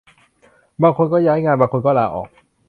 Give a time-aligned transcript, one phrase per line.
[0.81, 2.27] บางคนก็ย้ายงาน บางคนก็ลาออก